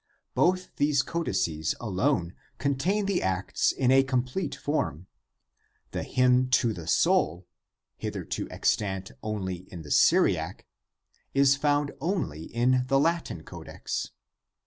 [0.33, 5.05] Both these codices alone contain the Acts in a complete form;
[5.91, 7.45] the hymn to the soul,
[7.97, 10.65] hitherto extant only in the Syriac,
[11.35, 13.29] is found only in cod.
[13.67, 13.77] U.